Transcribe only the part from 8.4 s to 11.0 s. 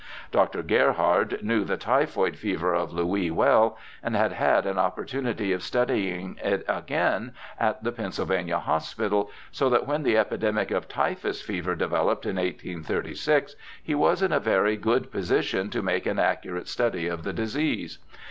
Hospital, so that when the epidemic of